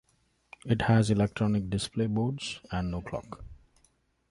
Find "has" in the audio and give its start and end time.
0.81-1.11